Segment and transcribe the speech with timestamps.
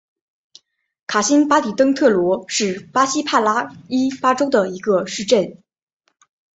[1.05, 5.61] 卡辛巴迪登特罗是巴西帕拉伊巴州的一个市镇。